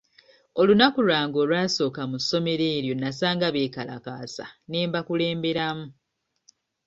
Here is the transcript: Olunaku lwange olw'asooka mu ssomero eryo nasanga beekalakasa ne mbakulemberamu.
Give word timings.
Olunaku 0.59 0.99
lwange 1.07 1.37
olw'asooka 1.43 2.01
mu 2.11 2.17
ssomero 2.21 2.65
eryo 2.75 2.93
nasanga 2.97 3.47
beekalakasa 3.55 4.45
ne 4.69 4.79
mbakulemberamu. 4.87 5.87